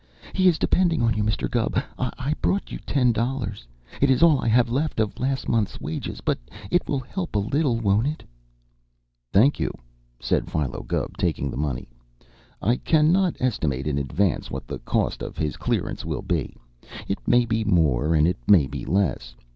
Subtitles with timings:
[0.33, 1.47] He is depending on you, Mr.
[1.47, 1.75] Gubb.
[1.95, 3.67] I brought you ten dollars
[4.01, 6.39] it is all I have left of last month's wages, but
[6.71, 8.23] it will help a little, won't it?"
[9.31, 9.71] "Thank you,"
[10.19, 11.87] said Philo Gubb, taking the money.
[12.63, 16.57] "I cannot estimate in advance what the cost of his clearance will be.
[17.07, 19.35] It may be more, and it may be less.